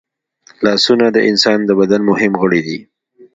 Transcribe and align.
لاسونه 0.65 1.05
د 1.11 1.17
انسان 1.29 1.59
د 1.65 1.69
بدن 1.79 2.01
مهم 2.11 2.33
غړي 2.41 2.61
دي 2.67 2.79